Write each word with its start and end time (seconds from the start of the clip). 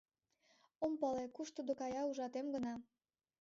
Ом 0.83 0.93
пале, 1.01 1.25
куш 1.35 1.49
тудо 1.55 1.71
кая, 1.79 2.01
ужатем 2.09 2.45
гына. 2.55 2.73